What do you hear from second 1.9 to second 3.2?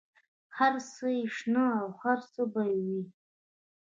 هر څه به وي.